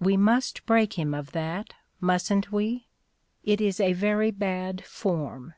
We 0.00 0.16
must 0.16 0.64
break 0.64 0.94
him 0.94 1.12
of 1.12 1.32
that, 1.32 1.74
mustn't 2.00 2.50
we? 2.50 2.86
It 3.44 3.60
is 3.60 3.78
a 3.78 3.92
very 3.92 4.30
bad 4.30 4.82
'form.' 4.86 5.52